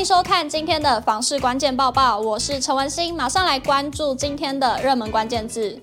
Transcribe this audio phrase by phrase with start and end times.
[0.00, 5.78] 迎收看今天的房市关键报报，我是陈文心，马上来关注今天的热门关键字。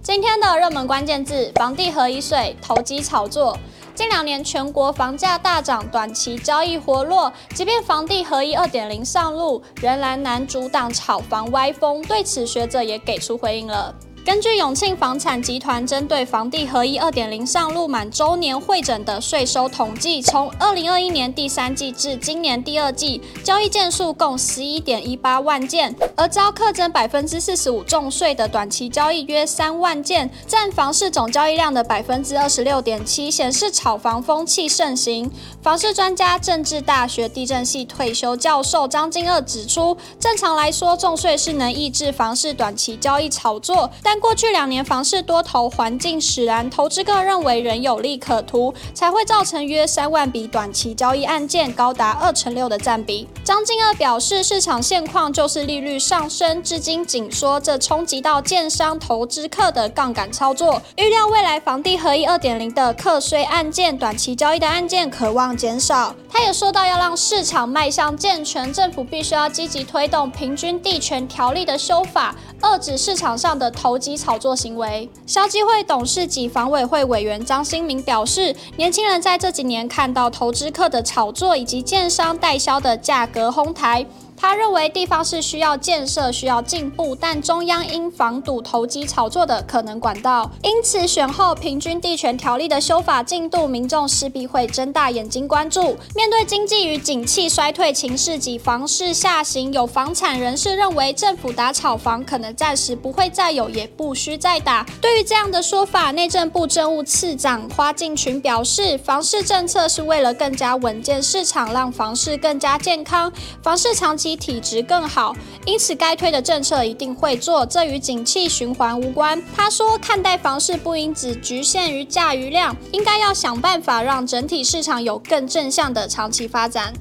[0.00, 3.58] 今天的热门关键字：房地合一税、投机炒作。
[3.92, 12.00] 近两年全国房价大涨，短期交易活络，即便房地合一二点零上路，仍然难阻挡炒房歪风。
[12.02, 13.92] 对此，学者也给出回应了。
[14.24, 35.30] 根据永庆房产集团针对房地合一二点零上路满周年会诊的税收统计，从二零二一年第三季至今年第二季，交易件数共十一点一八万件，而遭课征百分之四十五重税的短期交易约三万件，占房市总交易量的百分之二十六点七，显示炒房风气盛行。
[35.62, 53.26] 房市专家、政治大学地震系退休教授张金鶚指出，正常来说，重税是能抑制房市短期交易炒作，但但过去两年房市多头环境使然，投资客认为仍有利可图，才会造成约三万笔短期交易案件高达二成六的占比。
[53.42, 60.80] 张金鶚表示，市场现况就是利率上升，资金紧缩，这冲击到建商、投资客的杠杆操作。
[60.96, 66.14] 预料未来房地合一二点零的课税案件、短期交易的案件可望减少。
[66.30, 75.08] 他也说到，要让市场迈向健全，政府必须要积极推动平均地权条例的修法，遏止市场上的投机炒作行为。
[75.26, 84.04] 消基会董事及房委会委员张新民表示，年轻人在这几年看到投资客的炒作以及建商代销的价格哄抬。
[84.36, 90.50] 他认为地方是需要建设、需要进步，但中央应防堵投机炒作的可能管道。
[90.62, 95.96] 因此，选后平均地权条例的修法进度，民众势必会睁大眼睛关注。
[96.14, 104.84] 面对经济与景气衰退情势及房市下行，有房产人士认为，政府打炒房可能暂时不会再有，也不需再打。
[105.00, 114.34] 对于这样的说法，内政部政务次长花敬群表示，房市政策是为了更加稳健市场，让房市更加健康，房市长期。
[114.44, 119.42] 体质更好，因此该推的政策一定会做，这与景气循环无关。
[119.56, 126.92] 他说，看待房市不应只局限于价与量，应该要想办法让整体市场有更正向的长期发展。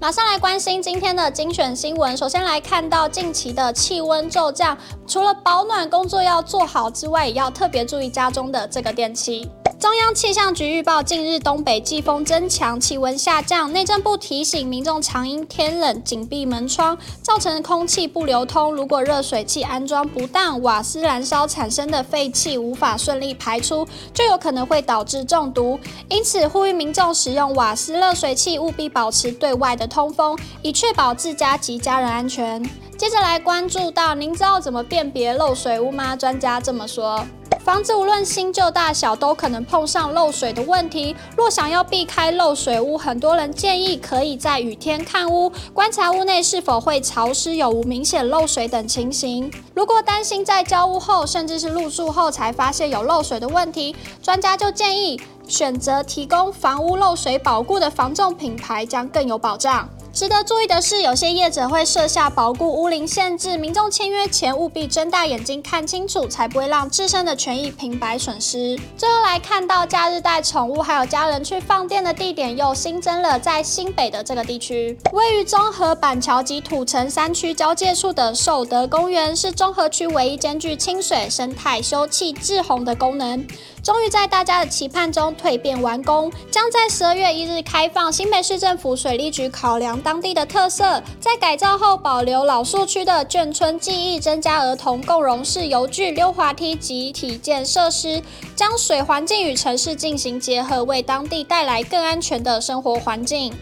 [0.00, 9.46] 马上来关心今天的精选新闻，首先来看到近期的气温骤降，除了保暖工作要做好之外，也要特别注意家中的这个电器。
[9.80, 13.72] 中央气象局预报，近日东北季风增强，气温下降。
[13.72, 18.74] 内政部提醒民众，常因天冷紧闭门窗，造成空气不流通。
[18.74, 25.80] 如果热水器安装不当，瓦斯燃烧产生的废气无法顺利排出，就有可能会导致中毒。
[26.10, 32.62] 因此，呼吁民众使用瓦斯热水器务必保持对外的通风，以确保自家及家人安全。
[33.00, 36.14] 接着来关注到，您知道怎么辨别漏水屋吗？
[36.14, 37.24] 专家这么说。
[37.64, 41.16] 房子无论新旧大小，都可能碰上漏水的问题。
[41.34, 49.50] 若想要避开漏水屋，很多人建议可以在雨天看屋，观察屋内是否会潮湿、有无明显漏水等情形。
[49.74, 55.18] 如果担心在交屋后，甚至是入住后才发现有漏水的问题，专家就建议
[55.48, 59.88] 选择提供房屋漏水保固的房仲品牌，将更有保障。
[60.12, 68.78] 值得注意的是，有些业者会设下保固屋龄限制，民众签约前务必睁大眼睛看清楚，才不会让自身的权益平白损失。
[68.98, 83.46] 最后来看到假日带宠物还有家人去放电的地点又新增了，在新北的这个地区，位于中和板桥及土城三区交界处的寿德公园，是中和区唯一兼具清水、生态、休憩、滞洪的功能。
[83.82, 88.12] 终于在大家的期盼中蜕变完工，将在十二月一日开放。
[88.12, 98.22] 新北市政府水利局考量当地的特色，在改造后保留老树区的眷村记忆，增加儿童共融式游具、溜滑梯及体健设施，
[98.54, 103.52] 将水环境与城市进行结合，为当地带来更安全的生活环境。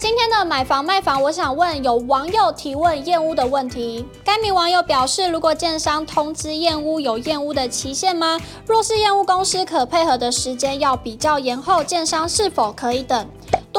[0.00, 4.02] 今天的买房卖房，我想问有网友提问燕屋的问题。
[4.24, 8.40] 该名网友表示，如果建商通知燕屋，有燕屋的期限吗？
[8.66, 13.28] 若是燕屋公司可配合的时间要比较延后，建商是否可以等？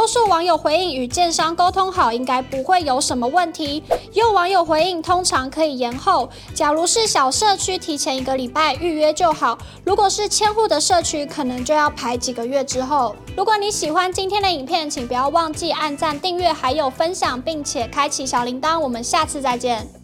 [0.01, 3.83] 多数网友回应与建商沟通好，应该不会有什么问题。
[4.11, 6.27] 也有网友回应，通常可以延后。
[6.55, 9.55] 假如是小社区，提前一个礼拜预约就好；
[9.85, 13.15] 如果是千户的社区，可能就要排几个月之后。
[13.37, 18.79] 如果你喜欢今天的影片，请不要忘记按赞、订阅，还有分享，并且开启小铃铛。
[18.79, 20.00] 我们下次再见。